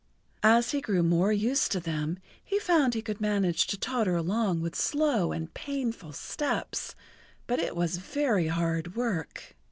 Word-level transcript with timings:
As 0.41 0.71
he 0.71 0.81
grew 0.81 1.03
more 1.03 1.31
used 1.31 1.71
to 1.73 1.79
them 1.79 2.17
he 2.43 2.57
found 2.57 2.95
he 2.95 3.03
could 3.03 3.21
manage 3.21 3.67
to 3.67 3.77
totter 3.77 4.15
along 4.15 4.59
with 4.59 4.73
slow 4.75 5.31
and 5.31 5.53
painful 5.53 6.11
steps, 6.13 6.95
but 7.45 7.59
it 7.59 7.75
was 7.75 7.97
very 7.97 8.47
hard 8.47 8.95
work. 8.95 9.55